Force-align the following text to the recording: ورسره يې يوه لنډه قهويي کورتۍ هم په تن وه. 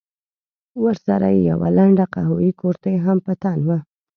ورسره 0.83 1.27
يې 1.35 1.41
يوه 1.49 1.67
لنډه 1.77 2.05
قهويي 2.13 2.51
کورتۍ 2.61 2.95
هم 3.05 3.17
په 3.25 3.33
تن 3.41 3.59
وه. 3.67 3.79